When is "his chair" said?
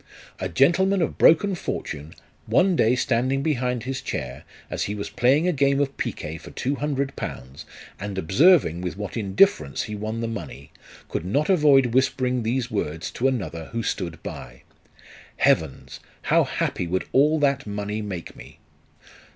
3.83-4.45